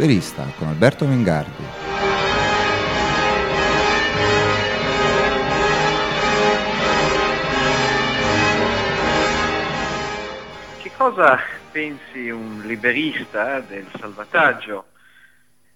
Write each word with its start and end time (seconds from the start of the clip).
Liberista 0.00 0.50
con 0.56 0.68
Alberto 0.68 1.04
Mengardi. 1.04 1.62
Che 10.80 10.90
cosa 10.96 11.38
pensi 11.70 12.30
un 12.30 12.62
liberista 12.64 13.60
del 13.60 13.86
salvataggio 13.98 14.86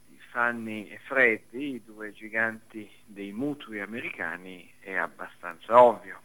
di 0.06 0.18
Fanny 0.30 0.88
e 0.88 1.00
Freddy, 1.04 1.82
due 1.84 2.14
giganti 2.14 2.90
dei 3.04 3.30
mutui 3.30 3.82
americani, 3.82 4.66
è 4.80 4.94
abbastanza 4.94 5.82
ovvio 5.82 6.18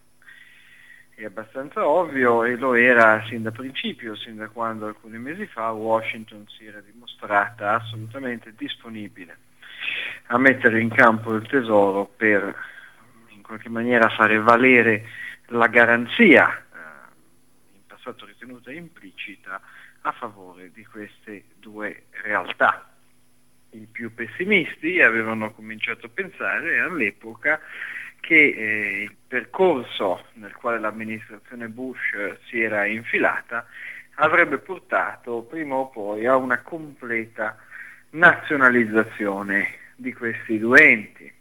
è 1.23 1.25
abbastanza 1.25 1.85
ovvio 1.85 2.43
e 2.43 2.55
lo 2.55 2.73
era 2.73 3.23
sin 3.27 3.43
da 3.43 3.51
principio, 3.51 4.15
sin 4.15 4.37
da 4.37 4.47
quando 4.47 4.87
alcuni 4.87 5.17
mesi 5.17 5.45
fa 5.47 5.71
Washington 5.71 6.45
si 6.47 6.65
era 6.65 6.79
dimostrata 6.79 7.73
assolutamente 7.73 8.53
disponibile 8.55 9.37
a 10.27 10.37
mettere 10.37 10.79
in 10.79 10.89
campo 10.89 11.33
il 11.33 11.47
tesoro 11.47 12.05
per 12.05 12.55
in 13.29 13.41
qualche 13.41 13.69
maniera 13.69 14.09
fare 14.09 14.39
valere 14.39 15.07
la 15.47 15.67
garanzia, 15.67 16.55
eh, 16.55 16.77
in 17.73 17.81
passato 17.87 18.25
ritenuta 18.25 18.71
implicita, 18.71 19.59
a 20.01 20.11
favore 20.11 20.71
di 20.71 20.85
queste 20.85 21.45
due 21.55 22.05
realtà. 22.23 22.87
I 23.71 23.87
più 23.91 24.13
pessimisti 24.13 25.01
avevano 25.01 25.51
cominciato 25.51 26.05
a 26.05 26.09
pensare 26.09 26.79
all'epoca 26.79 27.59
che 28.29 28.35
eh, 28.35 29.01
il 29.01 29.15
percorso 29.27 30.25
nel 30.33 30.53
quale 30.53 30.77
l'amministrazione 30.77 31.67
Bush 31.67 32.37
si 32.45 32.61
era 32.61 32.85
infilata 32.85 33.65
avrebbe 34.15 34.59
portato 34.59 35.41
prima 35.41 35.73
o 35.73 35.89
poi 35.89 36.27
a 36.27 36.35
una 36.35 36.61
completa 36.61 37.57
nazionalizzazione 38.11 39.77
di 39.95 40.13
questi 40.13 40.59
due 40.59 40.79
enti. 40.79 41.33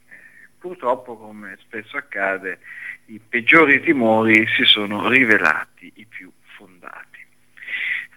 Purtroppo, 0.58 1.18
come 1.18 1.58
spesso 1.60 1.98
accade, 1.98 2.60
i 3.06 3.20
peggiori 3.20 3.80
timori 3.80 4.46
si 4.46 4.64
sono 4.64 5.10
rivelati 5.10 5.92
i 5.96 6.06
più 6.06 6.32
fondati. 6.56 7.22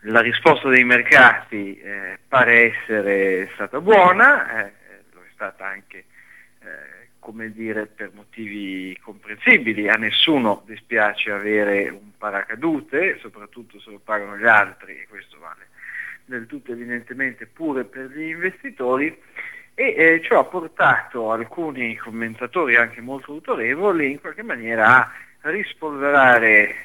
La 0.03 0.21
risposta 0.21 0.69
dei 0.69 0.85
mercati 0.85 1.77
eh, 1.77 2.19
pare 2.25 2.73
essere 2.73 3.49
stata 3.53 3.81
buona, 3.81 4.63
eh, 4.63 4.73
lo 5.11 5.23
è 5.23 5.29
stata 5.33 5.65
anche 5.65 6.05
eh, 6.61 7.00
come 7.21 7.51
dire, 7.51 7.85
per 7.85 8.11
motivi 8.13 8.97
comprensibili. 8.99 9.87
A 9.87 9.93
nessuno 9.93 10.63
dispiace 10.65 11.31
avere 11.31 11.87
un 11.89 12.17
paracadute, 12.17 13.19
soprattutto 13.19 13.79
se 13.79 13.91
lo 13.91 13.99
pagano 14.03 14.37
gli 14.37 14.47
altri, 14.47 14.99
e 14.99 15.07
questo 15.07 15.37
vale 15.39 15.69
del 16.25 16.47
tutto 16.47 16.71
evidentemente 16.71 17.45
pure 17.45 17.83
per 17.83 18.09
gli 18.09 18.29
investitori, 18.29 19.15
e 19.73 19.95
eh, 19.95 20.21
ciò 20.23 20.39
ha 20.39 20.45
portato 20.45 21.31
alcuni 21.31 21.95
commentatori 21.95 22.75
anche 22.75 23.01
molto 23.01 23.33
autorevoli 23.33 24.11
in 24.11 24.19
qualche 24.19 24.43
maniera 24.43 25.11
a 25.41 25.49
rispolverare 25.49 26.75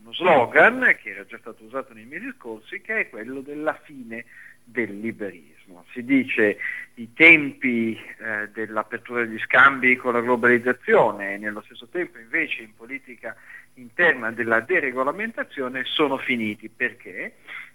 uno 0.00 0.12
slogan 0.12 0.96
che 1.00 1.10
era 1.10 1.24
già 1.26 1.38
stato 1.38 1.64
usato 1.64 1.92
nei 1.92 2.04
mesi 2.04 2.32
scorsi, 2.36 2.80
che 2.80 3.00
è 3.00 3.08
quello 3.10 3.40
della 3.40 3.78
fine 3.84 4.24
del 4.64 4.98
liberismo. 4.98 5.55
Si 5.92 6.04
dice 6.04 6.58
i 6.94 7.12
tempi 7.12 7.98
eh, 8.18 8.48
dell'apertura 8.52 9.24
degli 9.24 9.38
scambi 9.40 9.96
con 9.96 10.12
la 10.12 10.20
globalizzazione 10.20 11.34
e 11.34 11.38
nello 11.38 11.62
stesso 11.62 11.86
tempo 11.88 12.18
invece 12.18 12.62
in 12.62 12.74
politica 12.74 13.36
interna 13.74 14.30
della 14.30 14.60
deregolamentazione 14.60 15.84
sono 15.84 16.16
finiti. 16.16 16.68
Perché? 16.68 17.34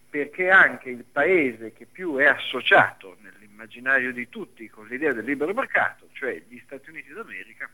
Perché 0.09 0.49
anche 0.49 0.89
il 0.89 1.05
paese 1.09 1.71
che 1.73 1.85
più 1.85 2.15
è 2.15 2.25
associato 2.25 3.17
nell'immaginario 3.21 4.11
di 4.11 4.27
tutti 4.29 4.67
con 4.69 4.87
l'idea 4.87 5.13
del 5.13 5.25
libero 5.25 5.53
mercato, 5.53 6.07
cioè 6.13 6.41
gli 6.47 6.59
Stati 6.65 6.89
Uniti 6.89 7.13
d'America, 7.13 7.69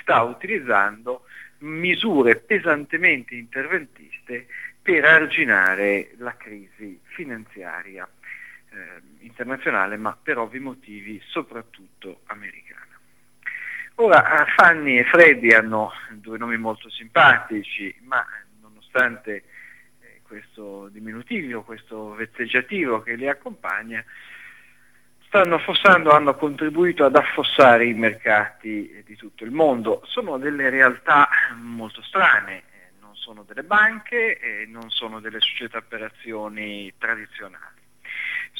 sta 0.00 0.22
utilizzando 0.22 1.26
misure 1.58 2.36
pesantemente 2.36 3.34
interventiste 3.34 4.46
per 4.80 5.04
arginare 5.04 6.12
la 6.16 6.36
crisi 6.36 6.98
finanziaria 7.04 8.08
eh, 8.72 9.02
internazionale, 9.20 9.96
ma 9.96 10.16
per 10.20 10.38
ovvi 10.38 10.58
motivi 10.58 11.20
soprattutto 11.24 12.22
americana. 12.26 12.98
Ora, 13.96 14.46
Fanny 14.56 14.98
e 14.98 15.04
Freddy 15.04 15.52
hanno 15.52 15.92
due 16.12 16.38
nomi 16.38 16.56
molto 16.56 16.90
simpatici, 16.90 17.94
ma 18.04 18.26
nonostante 18.60 19.44
eh, 20.00 20.20
questo 20.22 20.88
diminutivo, 20.88 21.62
questo 21.62 22.14
vezzeggiativo 22.14 23.02
che 23.02 23.14
li 23.14 23.28
accompagna, 23.28 24.02
stanno 25.26 25.56
affossando, 25.56 26.10
hanno 26.10 26.34
contribuito 26.34 27.04
ad 27.04 27.16
affossare 27.16 27.86
i 27.86 27.94
mercati 27.94 29.02
di 29.04 29.16
tutto 29.16 29.44
il 29.44 29.50
mondo. 29.50 30.02
Sono 30.06 30.38
delle 30.38 30.68
realtà 30.70 31.28
molto 31.54 32.02
strane, 32.02 32.70
sono 33.22 33.44
delle 33.44 33.62
banche 33.62 34.38
e 34.38 34.66
non 34.66 34.90
sono 34.90 35.20
delle 35.20 35.40
società 35.40 35.80
per 35.80 36.02
azioni 36.02 36.92
tradizionali. 36.98 37.81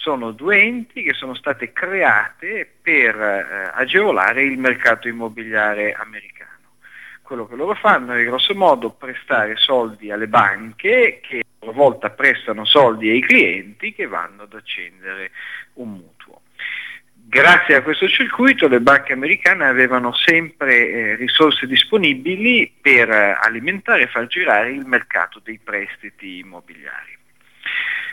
Sono 0.02 0.32
due 0.32 0.60
enti 0.60 1.04
che 1.04 1.12
sono 1.12 1.32
state 1.32 1.72
create 1.72 2.68
per 2.82 3.14
eh, 3.14 3.70
agevolare 3.72 4.42
il 4.42 4.58
mercato 4.58 5.06
immobiliare 5.06 5.92
americano. 5.92 6.50
Quello 7.22 7.46
che 7.46 7.54
loro 7.54 7.74
fanno 7.74 8.12
è 8.12 8.24
grosso 8.24 8.52
modo 8.52 8.90
prestare 8.90 9.54
soldi 9.54 10.10
alle 10.10 10.26
banche 10.26 11.20
che 11.22 11.38
a 11.38 11.44
loro 11.60 11.72
volta 11.72 12.10
prestano 12.10 12.64
soldi 12.64 13.10
ai 13.10 13.20
clienti 13.20 13.94
che 13.94 14.08
vanno 14.08 14.42
ad 14.42 14.54
accendere 14.54 15.30
un 15.74 15.90
mutuo. 15.92 16.40
Grazie 17.14 17.76
a 17.76 17.82
questo 17.82 18.08
circuito 18.08 18.66
le 18.66 18.80
banche 18.80 19.12
americane 19.12 19.66
avevano 19.66 20.12
sempre 20.12 20.88
eh, 20.88 21.14
risorse 21.14 21.68
disponibili 21.68 22.74
per 22.80 23.08
eh, 23.08 23.38
alimentare 23.40 24.02
e 24.02 24.08
far 24.08 24.26
girare 24.26 24.72
il 24.72 24.84
mercato 24.84 25.40
dei 25.44 25.60
prestiti 25.62 26.38
immobiliari. 26.38 27.20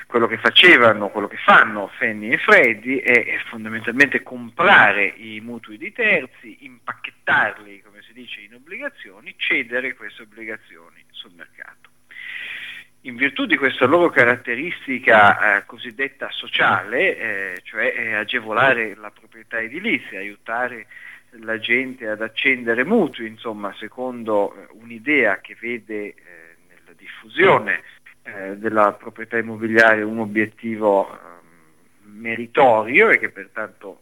Quello 0.09 0.25
che 0.25 0.39
facevano, 0.39 1.09
quello 1.09 1.27
che 1.27 1.37
fanno 1.37 1.87
Fanny 1.99 2.31
e 2.31 2.39
Freddy 2.39 2.97
è, 2.97 3.25
è 3.25 3.37
fondamentalmente 3.47 4.23
comprare 4.23 5.05
i 5.05 5.39
mutui 5.39 5.77
di 5.77 5.91
terzi, 5.91 6.65
impacchettarli, 6.65 7.83
come 7.83 8.01
si 8.01 8.13
dice, 8.13 8.41
in 8.41 8.55
obbligazioni, 8.55 9.35
cedere 9.37 9.93
queste 9.93 10.23
obbligazioni 10.23 11.05
sul 11.11 11.33
mercato. 11.35 11.91
In 13.01 13.17
virtù 13.17 13.45
di 13.45 13.55
questa 13.55 13.85
loro 13.85 14.09
caratteristica 14.09 15.57
eh, 15.57 15.65
cosiddetta 15.67 16.31
sociale, 16.31 17.17
eh, 17.17 17.61
cioè 17.61 17.93
eh, 17.95 18.13
agevolare 18.15 18.95
la 18.95 19.11
proprietà 19.11 19.59
edilizia, 19.59 20.17
aiutare 20.17 20.87
la 21.33 21.59
gente 21.59 22.07
ad 22.07 22.23
accendere 22.23 22.83
mutui, 22.83 23.27
insomma, 23.27 23.75
secondo 23.77 24.55
eh, 24.55 24.67
un'idea 24.71 25.39
che 25.39 25.55
vede 25.59 26.07
eh, 26.07 26.15
nella 26.67 26.93
diffusione 26.97 27.88
della 28.57 28.93
proprietà 28.93 29.37
immobiliare 29.37 30.01
un 30.01 30.19
obiettivo 30.19 31.11
ehm, 31.11 32.11
meritorio 32.19 33.09
e 33.09 33.19
che 33.19 33.29
pertanto 33.29 34.01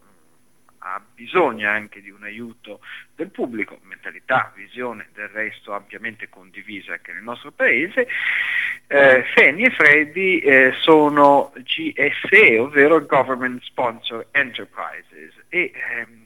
ha 0.80 1.02
bisogno 1.14 1.70
anche 1.70 2.02
di 2.02 2.10
un 2.10 2.24
aiuto 2.24 2.80
del 3.16 3.30
pubblico, 3.30 3.80
mentalità, 3.84 4.54
visione 4.56 5.10
del 5.14 5.28
resto 5.28 5.74
ampiamente 5.74 6.30
condivisa 6.30 6.94
anche 6.94 7.12
nel 7.12 7.24
nostro 7.24 7.52
paese. 7.52 8.08
Eh, 8.88 9.26
Fanny 9.36 9.64
e 9.64 9.70
Freddy 9.72 10.38
eh, 10.40 10.74
sono 10.80 11.52
GSE, 11.56 12.58
ovvero 12.58 13.06
Government 13.06 13.62
Sponsor 13.64 14.28
Enterprises 14.32 15.34
e 15.50 15.72
ehm, 15.74 16.26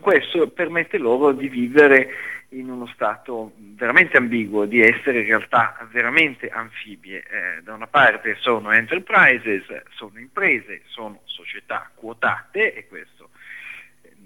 questo 0.00 0.48
permette 0.48 0.98
loro 0.98 1.32
di 1.32 1.48
vivere 1.48 2.10
in 2.52 2.70
uno 2.70 2.86
stato 2.94 3.52
veramente 3.56 4.16
ambiguo, 4.16 4.64
di 4.64 4.80
essere 4.80 5.20
in 5.20 5.26
realtà 5.26 5.76
veramente 5.90 6.48
anfibie. 6.48 7.22
Eh, 7.22 7.62
da 7.62 7.74
una 7.74 7.86
parte 7.86 8.36
sono 8.40 8.70
enterprises, 8.70 9.64
sono 9.90 10.18
imprese, 10.18 10.82
sono 10.86 11.20
società 11.24 11.90
quotate 11.94 12.74
e 12.74 12.86
questo 12.88 13.30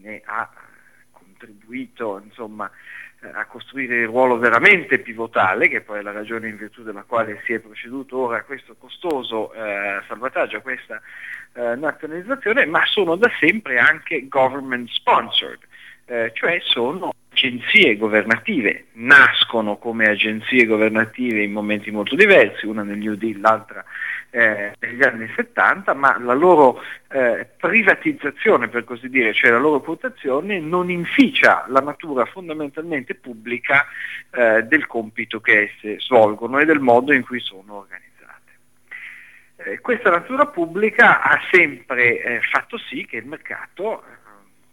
ne 0.01 0.23
ha 0.25 0.49
contribuito 1.11 2.21
insomma, 2.23 2.71
eh, 3.21 3.29
a 3.29 3.45
costruire 3.47 3.97
il 3.97 4.07
ruolo 4.07 4.39
veramente 4.39 4.99
pivotale, 4.99 5.69
che 5.69 5.81
poi 5.81 5.99
è 5.99 6.03
la 6.03 6.13
ragione 6.13 6.49
in 6.49 6.57
virtù 6.57 6.83
della 6.83 7.03
quale 7.03 7.43
si 7.45 7.53
è 7.53 7.61
proceduto 7.61 8.19
ora 8.19 8.39
a 8.39 8.43
questo 8.43 8.75
costoso 8.77 9.53
eh, 9.53 10.03
salvataggio, 10.07 10.59
a 10.59 10.61
questa 10.61 11.01
eh, 11.55 11.75
nazionalizzazione, 11.77 12.67
ma 12.67 12.85
sono 12.87 13.17
da 13.17 13.31
sempre 13.39 13.79
anche 13.79 14.29
government 14.29 14.89
sponsored, 14.91 15.61
eh, 16.07 16.31
cioè 16.35 16.59
sono 16.63 17.13
agenzie 17.31 17.97
governative, 17.97 18.87
nascono 18.93 19.77
come 19.77 20.09
agenzie 20.09 20.65
governative 20.65 21.43
in 21.43 21.53
momenti 21.53 21.91
molto 21.91 22.15
diversi, 22.15 22.67
una 22.67 22.83
nel 22.83 22.97
New 22.97 23.15
Deal, 23.15 23.41
l'altra 23.41 23.85
eh, 24.31 24.73
negli 24.79 25.03
anni 25.03 25.31
70, 25.35 25.93
ma 25.95 26.19
la 26.19 26.33
loro 26.33 26.81
eh, 27.09 27.47
privatizzazione, 27.59 28.69
per 28.69 28.85
così 28.85 29.09
dire, 29.09 29.35
cioè 29.35 29.51
la 29.51 29.59
loro 29.59 29.81
quotazione, 29.81 30.59
non 30.61 30.91
inficia 30.91 31.65
la 31.69 31.81
natura 31.81 32.25
fondamentalmente 32.25 33.15
pubblica 33.15 33.87
eh, 34.31 34.63
del 34.63 34.87
compito 34.87 35.41
che 35.41 35.71
esse 35.71 36.01
svolgono 36.01 36.59
e 36.59 36.65
del 36.65 36.81
modo 36.81 37.13
in 37.13 37.25
cui 37.25 37.41
sono 37.41 37.79
organizzate. 37.79 38.05
Eh, 39.57 39.67
Eh, 39.67 39.81
questa 39.81 40.11
natura 40.11 40.47
pubblica 40.47 41.21
ha 41.23 41.41
sempre 41.51 42.23
eh, 42.23 42.41
fatto 42.41 42.79
sì 42.79 43.05
che 43.05 43.17
il 43.17 43.27
mercato 43.27 44.05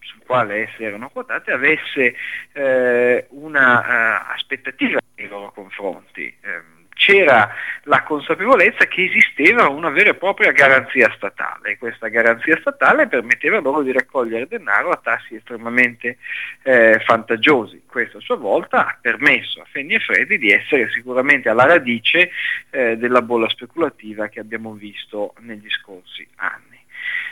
sul 0.03 0.21
quale 0.25 0.63
esse 0.63 0.83
erano 0.83 1.09
quotate 1.09 1.51
avesse 1.51 2.15
eh, 2.51 3.25
una 3.29 3.79
uh, 3.79 4.33
aspettativa 4.33 5.00
nei 5.15 5.27
loro 5.27 5.51
confronti. 5.51 6.25
Eh, 6.41 6.81
c'era 6.94 7.53
la 7.83 8.03
consapevolezza 8.03 8.85
che 8.85 9.03
esisteva 9.03 9.67
una 9.67 9.89
vera 9.89 10.11
e 10.11 10.15
propria 10.15 10.51
garanzia 10.51 11.11
statale 11.15 11.71
e 11.71 11.77
questa 11.77 12.07
garanzia 12.07 12.57
statale 12.59 13.07
permetteva 13.07 13.59
loro 13.59 13.81
di 13.81 13.91
raccogliere 13.91 14.47
denaro 14.47 14.91
a 14.91 15.00
tassi 15.01 15.35
estremamente 15.35 16.17
eh, 16.61 17.03
vantaggiosi. 17.05 17.83
Questo 17.88 18.17
a 18.17 18.21
sua 18.21 18.38
volta 18.38 18.88
ha 18.88 18.97
permesso 19.00 19.61
a 19.61 19.67
Fenni 19.69 19.95
e 19.95 20.00
Freddi 20.00 20.38
di 20.38 20.51
essere 20.51 20.89
sicuramente 20.91 21.50
alla 21.50 21.65
radice 21.65 22.29
eh, 22.69 22.95
della 22.97 23.21
bolla 23.21 23.50
speculativa 23.50 24.27
che 24.27 24.39
abbiamo 24.39 24.73
visto 24.73 25.33
negli 25.39 25.69
scorsi 25.69 26.25
anni. 26.35 26.81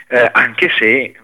Eh, 0.08 0.28
anche 0.32 0.68
se 0.76 1.14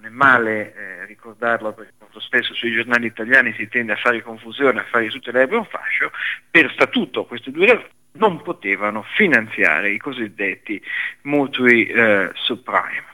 non 0.00 0.06
è 0.06 0.08
male 0.08 0.74
eh, 0.74 1.04
ricordarlo 1.04 1.72
perché 1.74 1.92
molto 1.98 2.20
spesso 2.20 2.54
sui 2.54 2.72
giornali 2.72 3.06
italiani 3.06 3.52
si 3.52 3.68
tende 3.68 3.92
a 3.92 3.96
fare 3.96 4.22
confusione, 4.22 4.80
a 4.80 4.84
fare 4.84 5.08
tutte 5.08 5.30
le 5.30 5.42
erbe 5.42 5.56
un 5.56 5.66
fascio, 5.66 6.10
per 6.50 6.72
statuto 6.72 7.26
queste 7.26 7.50
due 7.50 7.66
realtà 7.66 7.88
non 8.12 8.42
potevano 8.42 9.04
finanziare 9.14 9.90
i 9.90 9.98
cosiddetti 9.98 10.82
mutui 11.22 11.86
eh, 11.86 12.30
subprime. 12.34 13.08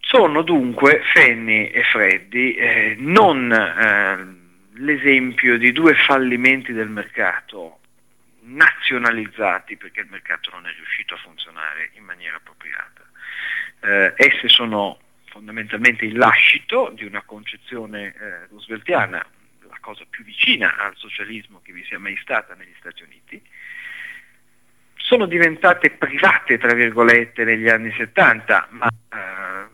Sono 0.00 0.42
dunque 0.42 1.02
Fenni 1.12 1.70
e 1.70 1.82
Freddi 1.84 2.54
eh, 2.54 2.96
non 2.98 3.52
eh, 3.52 4.78
l'esempio 4.80 5.58
di 5.58 5.70
due 5.72 5.94
fallimenti 5.94 6.72
del 6.72 6.88
mercato 6.88 7.80
nazionalizzati 8.40 9.76
perché 9.76 10.00
il 10.00 10.08
mercato 10.10 10.50
non 10.50 10.66
è 10.66 10.72
riuscito 10.74 11.14
a 11.14 11.18
funzionare 11.18 11.90
in 11.94 12.04
maniera 12.04 12.36
appropriata. 12.36 13.03
Eh, 13.84 14.14
esse 14.16 14.48
sono 14.48 14.98
fondamentalmente 15.26 16.06
il 16.06 16.16
lascito 16.16 16.90
di 16.94 17.04
una 17.04 17.22
concezione 17.22 18.14
eh, 18.18 18.46
rooseveltiana, 18.48 19.24
la 19.68 19.78
cosa 19.80 20.04
più 20.08 20.24
vicina 20.24 20.76
al 20.78 20.94
socialismo 20.96 21.60
che 21.62 21.72
vi 21.72 21.84
sia 21.84 21.98
mai 21.98 22.16
stata 22.22 22.54
negli 22.54 22.74
Stati 22.78 23.02
Uniti, 23.02 23.42
sono 24.94 25.26
diventate 25.26 25.90
private, 25.90 26.56
tra 26.56 26.72
virgolette, 26.72 27.44
negli 27.44 27.68
anni 27.68 27.92
70, 27.92 28.68
ma 28.70 28.88
eh, 28.88 29.68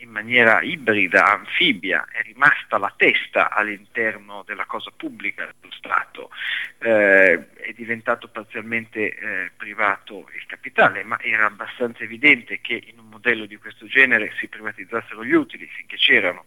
in 0.00 0.10
maniera 0.10 0.60
ibrida, 0.62 1.24
anfibia, 1.32 2.06
è 2.10 2.22
rimasta 2.22 2.78
la 2.78 2.92
testa 2.96 3.50
all'interno 3.50 4.42
della 4.46 4.64
cosa 4.64 4.90
pubblica 4.94 5.44
dello 5.44 5.72
Stato, 5.72 6.30
eh, 6.78 7.54
è 7.54 7.72
diventato 7.74 8.28
parzialmente 8.28 9.14
eh, 9.14 9.50
privato 9.56 10.28
il 10.34 10.44
capitale, 10.46 11.02
ma 11.04 11.18
era 11.20 11.46
abbastanza 11.46 12.02
evidente 12.02 12.60
che 12.60 12.82
in 12.86 12.98
un 12.98 13.08
modello 13.08 13.46
di 13.46 13.56
questo 13.56 13.86
genere 13.86 14.32
si 14.38 14.48
privatizzassero 14.48 15.24
gli 15.24 15.32
utili 15.32 15.66
finché 15.66 15.96
c'erano, 15.96 16.44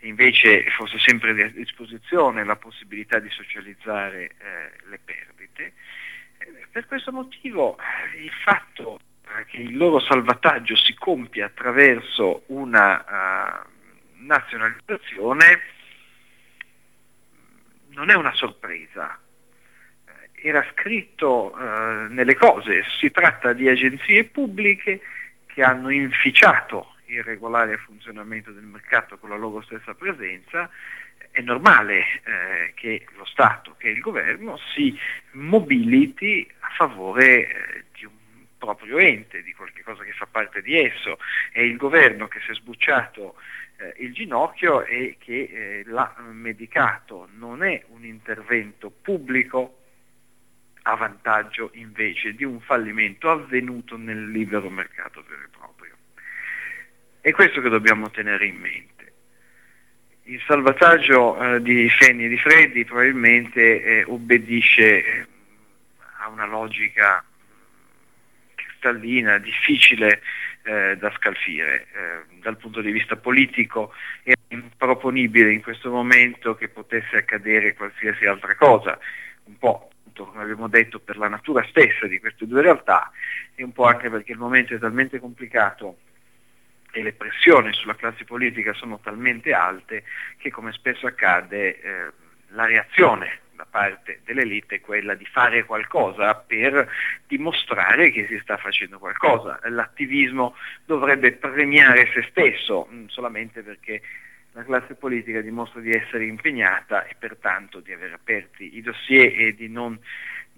invece 0.00 0.68
fosse 0.70 0.98
sempre 0.98 1.30
a 1.30 1.48
disposizione 1.48 2.44
la 2.44 2.56
possibilità 2.56 3.18
di 3.18 3.30
socializzare 3.30 4.24
eh, 4.24 4.88
le 4.88 4.98
perdite. 5.04 5.72
Eh, 6.38 6.66
per 6.70 6.86
questo 6.86 7.12
motivo 7.12 7.78
eh, 7.78 8.22
il 8.22 8.32
fatto 8.44 9.00
che 9.46 9.58
il 9.58 9.76
loro 9.76 10.00
salvataggio 10.00 10.76
si 10.76 10.94
compie 10.94 11.42
attraverso 11.42 12.44
una 12.46 13.04
uh, 13.04 14.24
nazionalizzazione 14.24 15.60
non 17.88 18.10
è 18.10 18.14
una 18.14 18.32
sorpresa, 18.34 19.18
eh, 20.04 20.48
era 20.48 20.64
scritto 20.72 21.54
uh, 21.54 22.12
nelle 22.12 22.34
cose, 22.34 22.84
si 22.98 23.10
tratta 23.10 23.52
di 23.52 23.68
agenzie 23.68 24.24
pubbliche 24.24 25.00
che 25.46 25.62
hanno 25.62 25.88
inficiato 25.90 26.94
il 27.06 27.22
regolare 27.22 27.78
funzionamento 27.78 28.50
del 28.50 28.64
mercato 28.64 29.16
con 29.18 29.30
la 29.30 29.36
loro 29.36 29.62
stessa 29.62 29.94
presenza, 29.94 30.68
è 31.30 31.40
normale 31.40 31.98
eh, 32.24 32.72
che 32.74 33.06
lo 33.16 33.24
Stato, 33.24 33.74
che 33.76 33.88
il 33.88 34.00
governo 34.00 34.58
si 34.74 34.98
mobiliti 35.32 36.50
a 36.60 36.68
favore 36.76 37.48
eh, 37.48 37.84
di 37.92 38.04
un 38.04 38.15
proprio 38.58 38.98
ente, 38.98 39.42
di 39.42 39.52
qualche 39.52 39.82
cosa 39.82 40.02
che 40.02 40.12
fa 40.12 40.26
parte 40.26 40.62
di 40.62 40.78
esso, 40.78 41.18
è 41.52 41.60
il 41.60 41.76
governo 41.76 42.28
che 42.28 42.40
si 42.40 42.50
è 42.50 42.54
sbucciato 42.54 43.36
eh, 43.76 43.94
il 43.98 44.12
ginocchio 44.12 44.84
e 44.84 45.16
che 45.18 45.48
eh, 45.50 45.82
l'ha 45.86 46.14
medicato, 46.30 47.28
non 47.36 47.62
è 47.62 47.84
un 47.88 48.04
intervento 48.04 48.90
pubblico 48.90 49.80
a 50.82 50.94
vantaggio 50.94 51.70
invece 51.74 52.34
di 52.34 52.44
un 52.44 52.60
fallimento 52.60 53.30
avvenuto 53.30 53.96
nel 53.96 54.30
libero 54.30 54.70
mercato 54.70 55.24
vero 55.28 55.42
e 55.42 55.48
proprio. 55.48 55.94
È 57.20 57.32
questo 57.32 57.60
che 57.60 57.68
dobbiamo 57.68 58.08
tenere 58.10 58.46
in 58.46 58.56
mente. 58.56 58.94
Il 60.24 60.40
salvataggio 60.46 61.40
eh, 61.40 61.62
di 61.62 61.88
Fenni 61.90 62.24
e 62.24 62.28
di 62.28 62.38
Freddi 62.38 62.84
probabilmente 62.84 63.82
eh, 63.82 64.04
obbedisce 64.04 65.04
eh, 65.04 65.26
a 66.18 66.28
una 66.28 66.46
logica 66.46 67.24
cristallina, 68.76 69.38
difficile 69.38 70.20
eh, 70.62 70.96
da 70.96 71.10
scalfire. 71.16 71.86
Eh, 71.92 72.40
dal 72.40 72.56
punto 72.56 72.80
di 72.80 72.92
vista 72.92 73.16
politico 73.16 73.92
è 74.22 74.32
improponibile 74.48 75.52
in 75.52 75.62
questo 75.62 75.90
momento 75.90 76.54
che 76.54 76.68
potesse 76.68 77.16
accadere 77.16 77.74
qualsiasi 77.74 78.26
altra 78.26 78.54
cosa, 78.54 78.98
un 79.44 79.58
po' 79.58 79.90
come 80.16 80.44
abbiamo 80.44 80.66
detto 80.66 80.98
per 80.98 81.18
la 81.18 81.28
natura 81.28 81.62
stessa 81.68 82.06
di 82.06 82.18
queste 82.20 82.46
due 82.46 82.62
realtà 82.62 83.10
e 83.54 83.62
un 83.62 83.72
po' 83.72 83.84
anche 83.84 84.08
perché 84.08 84.32
il 84.32 84.38
momento 84.38 84.74
è 84.74 84.78
talmente 84.78 85.20
complicato 85.20 85.98
e 86.90 87.02
le 87.02 87.12
pressioni 87.12 87.74
sulla 87.74 87.96
classe 87.96 88.24
politica 88.24 88.72
sono 88.72 88.98
talmente 88.98 89.52
alte 89.52 90.04
che 90.38 90.50
come 90.50 90.72
spesso 90.72 91.06
accade 91.06 91.80
eh, 91.82 92.12
la 92.48 92.64
reazione 92.64 93.40
da 93.56 93.66
parte 93.68 94.20
dell'elite 94.24 94.76
è 94.76 94.80
quella 94.80 95.14
di 95.14 95.24
fare 95.24 95.64
qualcosa 95.64 96.34
per 96.34 96.88
dimostrare 97.26 98.10
che 98.10 98.26
si 98.28 98.38
sta 98.40 98.56
facendo 98.56 98.98
qualcosa. 98.98 99.58
L'attivismo 99.64 100.54
dovrebbe 100.84 101.32
premiare 101.32 102.10
se 102.12 102.26
stesso, 102.30 102.88
mm, 102.92 103.06
solamente 103.06 103.62
perché 103.62 104.02
la 104.52 104.64
classe 104.64 104.94
politica 104.94 105.40
dimostra 105.40 105.80
di 105.80 105.90
essere 105.90 106.24
impegnata 106.24 107.04
e 107.04 107.14
pertanto 107.18 107.80
di 107.80 107.92
aver 107.92 108.12
aperti 108.14 108.76
i 108.76 108.82
dossier 108.82 109.32
e 109.38 109.54
di 109.54 109.68
non 109.68 109.98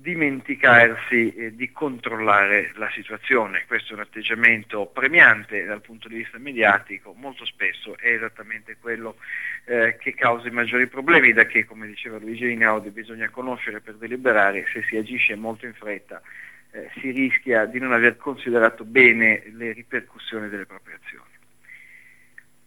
dimenticarsi 0.00 1.34
eh, 1.34 1.56
di 1.56 1.72
controllare 1.72 2.72
la 2.76 2.88
situazione. 2.90 3.64
Questo 3.66 3.92
è 3.92 3.96
un 3.96 4.02
atteggiamento 4.02 4.86
premiante 4.86 5.64
dal 5.64 5.80
punto 5.80 6.08
di 6.08 6.16
vista 6.16 6.38
mediatico, 6.38 7.14
molto 7.16 7.44
spesso 7.44 7.96
è 7.98 8.12
esattamente 8.12 8.76
quello 8.80 9.16
eh, 9.64 9.96
che 9.98 10.14
causa 10.14 10.46
i 10.46 10.52
maggiori 10.52 10.86
problemi, 10.86 11.32
da 11.32 11.46
che, 11.46 11.64
come 11.64 11.86
diceva 11.86 12.18
Luigi 12.18 12.46
Rinaldi, 12.46 12.90
bisogna 12.90 13.28
conoscere 13.28 13.80
per 13.80 13.94
deliberare, 13.94 14.66
se 14.72 14.82
si 14.88 14.96
agisce 14.96 15.34
molto 15.34 15.66
in 15.66 15.74
fretta 15.74 16.22
eh, 16.70 16.90
si 17.00 17.10
rischia 17.10 17.64
di 17.64 17.78
non 17.78 17.92
aver 17.92 18.16
considerato 18.16 18.84
bene 18.84 19.42
le 19.52 19.72
ripercussioni 19.72 20.48
delle 20.48 20.66
proprie 20.66 20.98
azioni. 21.02 21.30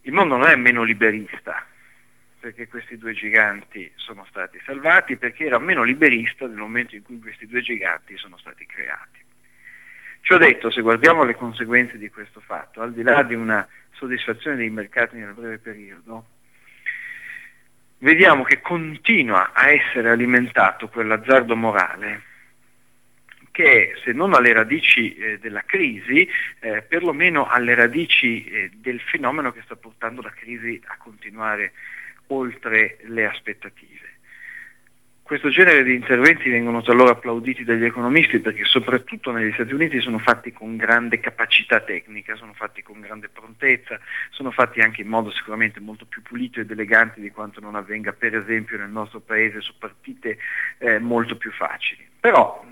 Il 0.02 0.12
mondo 0.12 0.36
non 0.36 0.48
è 0.48 0.56
meno 0.56 0.82
liberista, 0.82 1.64
perché 2.42 2.66
questi 2.66 2.98
due 2.98 3.12
giganti 3.12 3.88
sono 3.94 4.26
stati 4.28 4.60
salvati, 4.66 5.16
perché 5.16 5.44
era 5.44 5.60
meno 5.60 5.84
liberista 5.84 6.44
nel 6.44 6.56
momento 6.56 6.96
in 6.96 7.02
cui 7.04 7.20
questi 7.20 7.46
due 7.46 7.62
giganti 7.62 8.16
sono 8.16 8.36
stati 8.36 8.66
creati. 8.66 9.20
Ciò 10.22 10.38
detto, 10.38 10.68
se 10.68 10.80
guardiamo 10.80 11.22
le 11.22 11.36
conseguenze 11.36 11.98
di 11.98 12.10
questo 12.10 12.40
fatto, 12.40 12.80
al 12.82 12.92
di 12.92 13.02
là 13.02 13.22
di 13.22 13.34
una 13.34 13.64
soddisfazione 13.92 14.56
dei 14.56 14.70
mercati 14.70 15.18
nel 15.18 15.34
breve 15.34 15.58
periodo, 15.58 16.26
vediamo 17.98 18.42
che 18.42 18.60
continua 18.60 19.52
a 19.52 19.70
essere 19.70 20.10
alimentato 20.10 20.88
quell'azzardo 20.88 21.54
morale 21.54 22.22
che 23.52 23.94
se 24.02 24.12
non 24.12 24.34
alle 24.34 24.52
radici 24.52 25.14
eh, 25.14 25.38
della 25.38 25.62
crisi, 25.64 26.28
eh, 26.58 26.82
perlomeno 26.82 27.46
alle 27.46 27.76
radici 27.76 28.44
eh, 28.46 28.70
del 28.74 28.98
fenomeno 28.98 29.52
che 29.52 29.60
sta 29.62 29.76
portando 29.76 30.22
la 30.22 30.30
crisi 30.30 30.80
a 30.86 30.96
continuare 30.96 31.72
oltre 32.32 32.98
le 33.04 33.26
aspettative. 33.26 34.10
Questo 35.22 35.48
genere 35.50 35.82
di 35.82 35.94
interventi 35.94 36.50
vengono 36.50 36.82
talora 36.82 37.12
applauditi 37.12 37.64
dagli 37.64 37.84
economisti 37.84 38.40
perché 38.40 38.64
soprattutto 38.64 39.30
negli 39.30 39.52
Stati 39.52 39.72
Uniti 39.72 39.98
sono 40.00 40.18
fatti 40.18 40.52
con 40.52 40.76
grande 40.76 41.20
capacità 41.20 41.80
tecnica, 41.80 42.34
sono 42.34 42.52
fatti 42.52 42.82
con 42.82 43.00
grande 43.00 43.30
prontezza, 43.30 43.98
sono 44.30 44.50
fatti 44.50 44.80
anche 44.80 45.00
in 45.00 45.08
modo 45.08 45.30
sicuramente 45.30 45.80
molto 45.80 46.04
più 46.04 46.20
pulito 46.20 46.60
ed 46.60 46.70
elegante 46.70 47.20
di 47.20 47.30
quanto 47.30 47.60
non 47.60 47.76
avvenga 47.76 48.12
per 48.12 48.36
esempio 48.36 48.76
nel 48.76 48.90
nostro 48.90 49.20
paese 49.20 49.62
su 49.62 49.72
partite 49.78 50.36
eh, 50.78 50.98
molto 50.98 51.36
più 51.36 51.50
facili. 51.50 52.06
Però 52.20 52.62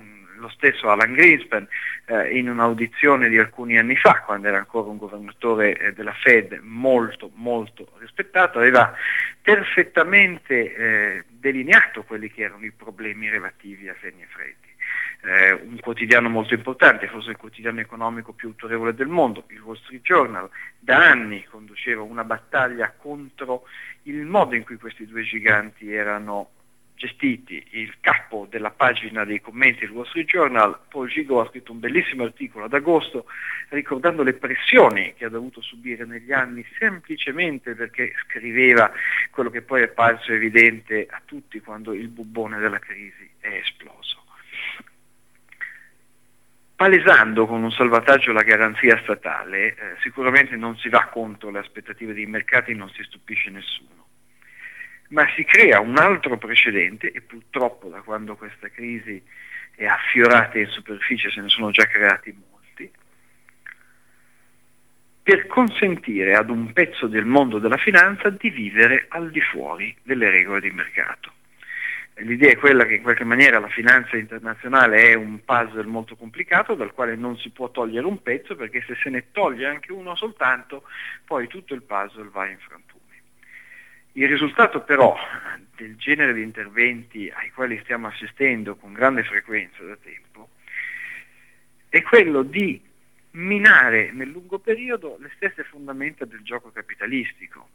lo 0.40 0.48
stesso 0.48 0.90
Alan 0.90 1.12
Greenspan 1.12 1.66
eh, 2.06 2.36
in 2.36 2.48
un'audizione 2.48 3.28
di 3.28 3.38
alcuni 3.38 3.78
anni 3.78 3.96
fa, 3.96 4.22
quando 4.22 4.48
era 4.48 4.58
ancora 4.58 4.90
un 4.90 4.96
governatore 4.96 5.76
eh, 5.78 5.92
della 5.92 6.14
Fed 6.14 6.58
molto 6.62 7.30
molto 7.34 7.92
rispettato, 7.98 8.58
aveva 8.58 8.92
perfettamente 9.40 10.74
eh, 10.74 11.24
delineato 11.28 12.02
quelli 12.02 12.30
che 12.30 12.42
erano 12.42 12.64
i 12.64 12.72
problemi 12.72 13.28
relativi 13.28 13.88
a 13.88 13.94
Fannie 13.94 14.24
e 14.24 14.28
Freddy. 14.28 14.68
eh, 15.22 15.52
un 15.52 15.78
quotidiano 15.80 16.28
molto 16.28 16.54
importante, 16.54 17.06
forse 17.08 17.30
il 17.30 17.36
quotidiano 17.36 17.80
economico 17.80 18.32
più 18.32 18.48
autorevole 18.48 18.94
del 18.94 19.08
mondo, 19.08 19.44
il 19.48 19.60
Wall 19.60 19.76
Street 19.76 20.02
Journal, 20.02 20.48
da 20.78 21.08
anni 21.08 21.44
conduceva 21.44 22.02
una 22.02 22.24
battaglia 22.24 22.92
contro 22.96 23.64
il 24.04 24.24
modo 24.24 24.54
in 24.54 24.64
cui 24.64 24.76
questi 24.76 25.06
due 25.06 25.22
giganti 25.22 25.92
erano 25.92 26.50
gestiti. 27.00 27.64
Il 27.70 27.94
capo 28.00 28.46
della 28.50 28.70
pagina 28.70 29.24
dei 29.24 29.40
commenti 29.40 29.80
del 29.80 29.90
Wall 29.90 30.06
Street 30.06 30.28
Journal, 30.28 30.78
Paul 30.90 31.08
Gigot, 31.08 31.46
ha 31.46 31.48
scritto 31.48 31.72
un 31.72 31.80
bellissimo 31.80 32.24
articolo 32.24 32.66
ad 32.66 32.74
agosto 32.74 33.24
ricordando 33.70 34.22
le 34.22 34.34
pressioni 34.34 35.14
che 35.14 35.24
ha 35.24 35.30
dovuto 35.30 35.62
subire 35.62 36.04
negli 36.04 36.30
anni 36.30 36.64
semplicemente 36.78 37.74
perché 37.74 38.12
scriveva 38.26 38.92
quello 39.30 39.48
che 39.48 39.62
poi 39.62 39.82
è 39.82 39.88
parso 39.88 40.32
evidente 40.32 41.06
a 41.08 41.22
tutti 41.24 41.58
quando 41.60 41.94
il 41.94 42.08
bubbone 42.08 42.58
della 42.58 42.78
crisi 42.78 43.30
è 43.40 43.48
esploso. 43.48 44.18
Palesando 46.76 47.46
con 47.46 47.62
un 47.62 47.70
salvataggio 47.70 48.32
la 48.32 48.42
garanzia 48.42 49.00
statale, 49.02 49.68
eh, 49.68 49.74
sicuramente 50.02 50.56
non 50.56 50.76
si 50.76 50.88
va 50.90 51.06
contro 51.06 51.50
le 51.50 51.58
aspettative 51.60 52.12
dei 52.12 52.26
mercati, 52.26 52.74
non 52.74 52.90
si 52.90 53.02
stupisce 53.02 53.50
nessuno 53.50 54.00
ma 55.10 55.26
si 55.34 55.44
crea 55.44 55.80
un 55.80 55.96
altro 55.96 56.38
precedente 56.38 57.10
e 57.10 57.20
purtroppo 57.20 57.88
da 57.88 58.00
quando 58.00 58.36
questa 58.36 58.68
crisi 58.68 59.22
è 59.74 59.86
affiorata 59.86 60.58
in 60.58 60.66
superficie 60.66 61.30
se 61.30 61.40
ne 61.40 61.48
sono 61.48 61.70
già 61.70 61.86
creati 61.86 62.32
molti, 62.32 62.90
per 65.22 65.46
consentire 65.46 66.34
ad 66.34 66.50
un 66.50 66.72
pezzo 66.72 67.06
del 67.06 67.24
mondo 67.24 67.58
della 67.58 67.76
finanza 67.76 68.30
di 68.30 68.50
vivere 68.50 69.06
al 69.08 69.30
di 69.30 69.40
fuori 69.40 69.94
delle 70.02 70.30
regole 70.30 70.60
di 70.60 70.70
mercato. 70.70 71.32
L'idea 72.22 72.50
è 72.50 72.56
quella 72.56 72.84
che 72.84 72.96
in 72.96 73.02
qualche 73.02 73.24
maniera 73.24 73.58
la 73.58 73.68
finanza 73.68 74.16
internazionale 74.16 75.08
è 75.08 75.14
un 75.14 75.42
puzzle 75.42 75.86
molto 75.86 76.16
complicato 76.16 76.74
dal 76.74 76.92
quale 76.92 77.16
non 77.16 77.38
si 77.38 77.48
può 77.48 77.70
togliere 77.70 78.06
un 78.06 78.20
pezzo 78.22 78.56
perché 78.56 78.82
se 78.86 78.94
se 78.96 79.08
ne 79.08 79.30
toglie 79.32 79.66
anche 79.66 79.90
uno 79.90 80.14
soltanto 80.14 80.82
poi 81.24 81.46
tutto 81.46 81.72
il 81.72 81.82
puzzle 81.82 82.28
va 82.30 82.46
in 82.46 82.58
frantumi. 82.58 82.99
Il 84.12 84.28
risultato 84.28 84.80
però 84.82 85.16
del 85.76 85.96
genere 85.96 86.34
di 86.34 86.42
interventi 86.42 87.30
ai 87.30 87.50
quali 87.50 87.78
stiamo 87.82 88.08
assistendo 88.08 88.74
con 88.76 88.92
grande 88.92 89.22
frequenza 89.22 89.82
da 89.84 89.96
tempo 89.96 90.48
è 91.88 92.02
quello 92.02 92.42
di 92.42 92.80
minare 93.32 94.10
nel 94.12 94.28
lungo 94.28 94.58
periodo 94.58 95.16
le 95.20 95.30
stesse 95.36 95.62
fondamenta 95.64 96.24
del 96.24 96.42
gioco 96.42 96.70
capitalistico. 96.70 97.68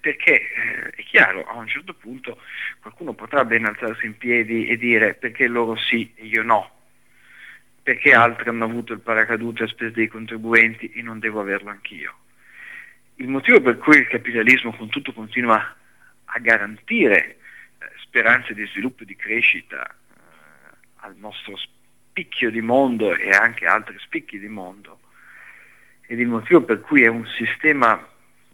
Perché 0.00 0.32
eh, 0.32 0.90
è 0.90 1.02
chiaro, 1.02 1.44
a 1.46 1.54
un 1.54 1.68
certo 1.68 1.94
punto 1.94 2.40
qualcuno 2.80 3.12
potrà 3.12 3.44
ben 3.44 3.64
alzarsi 3.64 4.06
in 4.06 4.16
piedi 4.16 4.66
e 4.66 4.76
dire 4.76 5.14
perché 5.14 5.46
loro 5.46 5.76
sì 5.76 6.12
e 6.16 6.26
io 6.26 6.42
no, 6.42 6.70
perché 7.82 8.12
altri 8.12 8.48
hanno 8.48 8.64
avuto 8.64 8.92
il 8.92 9.00
paracadute 9.00 9.64
a 9.64 9.68
spese 9.68 9.92
dei 9.92 10.08
contribuenti 10.08 10.90
e 10.92 11.02
non 11.02 11.18
devo 11.20 11.40
averlo 11.40 11.70
anch'io. 11.70 12.16
Il 13.22 13.28
motivo 13.28 13.60
per 13.60 13.78
cui 13.78 13.98
il 13.98 14.08
capitalismo 14.08 14.74
con 14.74 14.88
tutto 14.88 15.12
continua 15.12 15.76
a 16.24 16.38
garantire 16.40 17.36
eh, 17.78 17.86
speranze 18.00 18.52
di 18.52 18.66
sviluppo 18.66 19.04
e 19.04 19.06
di 19.06 19.14
crescita 19.14 19.86
eh, 19.86 20.76
al 20.96 21.14
nostro 21.18 21.56
spicchio 21.56 22.50
di 22.50 22.60
mondo 22.60 23.14
e 23.14 23.30
anche 23.30 23.64
altri 23.64 23.96
spicchi 24.00 24.40
di 24.40 24.48
mondo, 24.48 24.98
ed 26.08 26.18
il 26.18 26.26
motivo 26.26 26.62
per 26.62 26.80
cui 26.80 27.04
è 27.04 27.06
un 27.06 27.24
sistema 27.38 28.04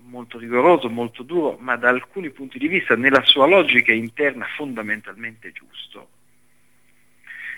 molto 0.00 0.38
rigoroso, 0.38 0.90
molto 0.90 1.22
duro, 1.22 1.56
ma 1.58 1.76
da 1.76 1.88
alcuni 1.88 2.28
punti 2.28 2.58
di 2.58 2.68
vista 2.68 2.94
nella 2.94 3.25
sua 3.25 3.46
logica 3.46 3.94
interna 3.94 4.46
fondamentalmente 4.54 5.50
giusto, 5.50 6.10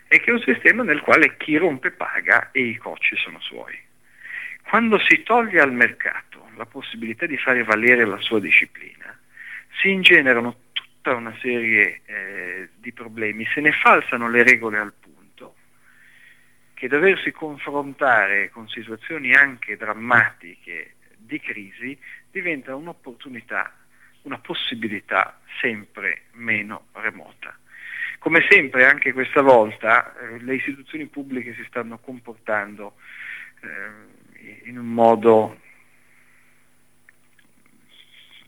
è 0.07 0.21
che 0.21 0.31
è 0.31 0.33
un 0.33 0.43
sistema 0.43 0.85
nel 0.85 1.00
quale 1.00 1.37
chi 1.37 1.57
rompe 1.57 1.90
paga 1.90 2.52
e 2.52 2.61
i 2.61 2.76
cocci 2.76 3.17
sono 3.17 3.40
suoi. 3.40 3.90
Quando 4.69 4.99
si 4.99 5.23
toglie 5.23 5.61
al 5.61 5.73
mercato 5.73 6.49
la 6.57 6.67
possibilità 6.67 7.26
di 7.26 7.37
fare 7.37 7.64
valere 7.64 8.05
la 8.05 8.21
sua 8.21 8.40
disciplina, 8.40 9.19
si 9.81 9.90
ingenerano 9.90 10.57
tutta 10.73 11.14
una 11.14 11.35
serie 11.40 12.02
eh, 12.05 12.69
di 12.76 12.93
problemi, 12.93 13.47
se 13.47 13.61
ne 13.61 13.73
falsano 13.73 14.29
le 14.29 14.43
regole 14.43 14.79
al 14.79 14.93
punto 14.93 15.55
che 16.75 16.88
doversi 16.88 17.31
confrontare 17.31 18.50
con 18.50 18.69
situazioni 18.69 19.35
anche 19.35 19.76
drammatiche 19.76 20.95
di 21.17 21.38
crisi 21.40 21.99
diventa 22.31 22.75
un'opportunità, 22.75 23.73
una 24.23 24.38
possibilità 24.38 25.40
sempre 25.61 26.23
meno 26.33 26.87
remota. 26.93 27.55
Come 28.19 28.47
sempre 28.49 28.87
anche 28.87 29.12
questa 29.12 29.43
volta 29.43 30.14
eh, 30.19 30.38
le 30.40 30.55
istituzioni 30.55 31.07
pubbliche 31.07 31.55
si 31.55 31.64
stanno 31.64 31.99
comportando 31.99 32.97
eh, 33.62 34.20
in 34.65 34.79
un 34.79 34.87
modo, 34.87 35.59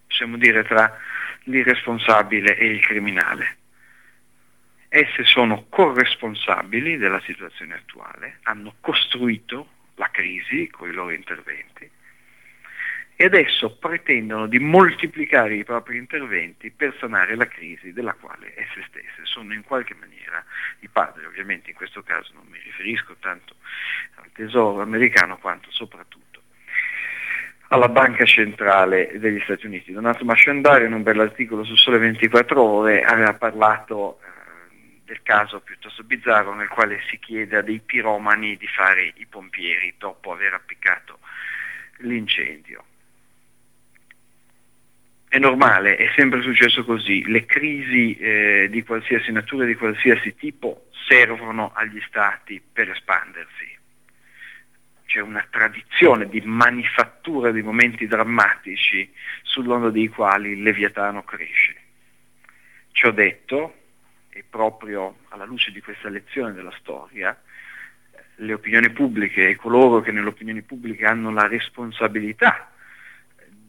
possiamo 0.06 0.36
dire, 0.36 0.64
tra 0.64 0.96
l'irresponsabile 1.44 2.56
e 2.56 2.66
il 2.66 2.80
criminale. 2.80 3.58
Esse 4.88 5.24
sono 5.24 5.66
corresponsabili 5.68 6.98
della 6.98 7.20
situazione 7.20 7.74
attuale, 7.74 8.38
hanno 8.42 8.74
costruito 8.80 9.68
la 9.94 10.10
crisi 10.10 10.68
con 10.68 10.88
i 10.88 10.92
loro 10.92 11.10
interventi 11.10 11.90
e 13.14 13.24
adesso 13.24 13.76
pretendono 13.76 14.46
di 14.46 14.58
moltiplicare 14.58 15.54
i 15.54 15.64
propri 15.64 15.96
interventi 15.96 16.70
per 16.70 16.96
sanare 16.98 17.36
la 17.36 17.46
crisi 17.46 17.92
della 17.92 18.14
quale 18.14 18.54
esse 18.56 18.84
stesse 18.88 19.24
sono 19.24 19.52
in 19.52 19.62
qualche 19.62 19.94
maniera 19.94 20.44
i 20.80 20.88
padri. 20.88 21.24
Ovviamente 21.24 21.70
in 21.70 21.76
questo 21.76 22.02
caso 22.02 22.32
non 22.34 22.46
mi 22.48 22.58
riferisco 22.62 23.16
tanto 23.20 23.54
al 24.16 24.30
tesoro 24.32 24.80
americano 24.80 25.38
quanto 25.38 25.70
soprattutto 25.70 26.22
alla 27.72 27.88
Banca 27.88 28.26
Centrale 28.26 29.12
degli 29.18 29.40
Stati 29.40 29.64
Uniti. 29.64 29.92
Donato 29.92 30.26
Masciandari 30.26 30.84
in 30.84 30.92
un 30.92 31.02
bell'articolo 31.02 31.64
su 31.64 31.74
Sole 31.74 31.96
24 31.96 32.62
Ore 32.62 33.02
aveva 33.02 33.32
parlato 33.32 34.20
eh, 34.20 34.74
del 35.04 35.22
caso 35.22 35.60
piuttosto 35.60 36.02
bizzarro 36.02 36.54
nel 36.54 36.68
quale 36.68 37.00
si 37.08 37.18
chiede 37.18 37.56
a 37.56 37.62
dei 37.62 37.80
piromani 37.80 38.58
di 38.58 38.66
fare 38.66 39.12
i 39.16 39.26
pompieri 39.26 39.94
dopo 39.96 40.32
aver 40.32 40.52
appiccato 40.52 41.20
l'incendio. 42.00 42.84
È 45.32 45.38
normale, 45.38 45.96
è 45.96 46.12
sempre 46.14 46.42
successo 46.42 46.84
così, 46.84 47.26
le 47.26 47.46
crisi 47.46 48.14
eh, 48.18 48.68
di 48.70 48.82
qualsiasi 48.82 49.32
natura 49.32 49.64
di 49.64 49.74
qualsiasi 49.76 50.34
tipo 50.34 50.88
servono 51.08 51.72
agli 51.72 52.02
stati 52.06 52.60
per 52.60 52.90
espandersi. 52.90 53.74
C'è 55.06 55.20
una 55.20 55.42
tradizione 55.48 56.28
di 56.28 56.42
manifattura 56.44 57.50
di 57.50 57.62
momenti 57.62 58.06
drammatici 58.06 59.10
sull'onda 59.40 59.88
dei 59.88 60.08
quali 60.08 60.60
Leviatano 60.60 61.24
cresce. 61.24 61.76
Ciò 62.90 63.10
detto, 63.10 63.74
e 64.28 64.44
proprio 64.46 65.20
alla 65.30 65.46
luce 65.46 65.72
di 65.72 65.80
questa 65.80 66.10
lezione 66.10 66.52
della 66.52 66.74
storia, 66.78 67.34
le 68.34 68.52
opinioni 68.52 68.90
pubbliche 68.90 69.48
e 69.48 69.56
coloro 69.56 70.02
che 70.02 70.12
nell'opinione 70.12 70.60
pubblica 70.60 71.08
hanno 71.08 71.30
la 71.30 71.46
responsabilità 71.46 72.71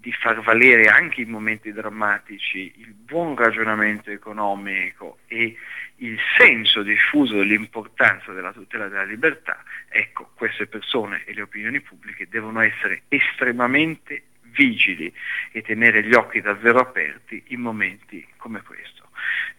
di 0.03 0.11
far 0.11 0.41
valere 0.41 0.87
anche 0.87 1.21
in 1.21 1.29
momenti 1.29 1.71
drammatici 1.71 2.73
il 2.79 2.91
buon 2.91 3.37
ragionamento 3.37 4.11
economico 4.11 5.19
e 5.27 5.55
il 5.97 6.19
senso 6.37 6.83
diffuso 6.83 7.37
dell'importanza 7.37 8.33
della 8.33 8.51
tutela 8.51 8.89
della 8.89 9.05
libertà, 9.05 9.63
ecco, 9.87 10.31
queste 10.35 10.67
persone 10.67 11.23
e 11.23 11.33
le 11.33 11.43
opinioni 11.43 11.79
pubbliche 11.79 12.27
devono 12.27 12.59
essere 12.59 13.03
estremamente 13.07 14.23
vigili 14.51 15.11
e 15.53 15.61
tenere 15.61 16.03
gli 16.03 16.13
occhi 16.13 16.41
davvero 16.41 16.79
aperti 16.79 17.41
in 17.47 17.61
momenti 17.61 18.27
come 18.35 18.61
questo. 18.61 19.07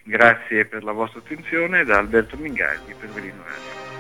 Grazie 0.02 0.66
per 0.66 0.84
la 0.84 0.92
vostra 0.92 1.20
attenzione 1.20 1.84
da 1.84 1.96
Alberto 1.96 2.36
Mingardi 2.36 2.92
per 3.00 3.08
Velino 3.08 3.42
Radio. 3.42 3.93